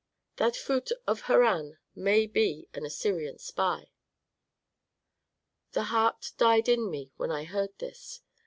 That 0.37 0.53
Phut 0.53 0.89
of 1.05 1.21
Harran 1.27 1.77
may 1.93 2.25
be 2.25 2.67
an 2.73 2.87
Assyrian 2.87 3.37
spy.' 3.37 3.91
The 5.73 5.83
heart 5.93 6.31
died 6.39 6.67
in 6.67 6.89
me 6.89 7.11
when 7.17 7.29
I 7.29 7.43
heard 7.43 7.77
this. 7.77 8.21